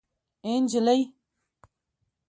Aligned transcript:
اي 0.45 0.51
نجلۍ 0.63 1.01